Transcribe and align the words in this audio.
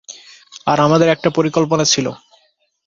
আর 0.67 0.77
আমাদের 0.79 1.07
একটা 1.09 1.29
পরিকল্পনা 1.37 1.85
ছিল। 1.85 2.07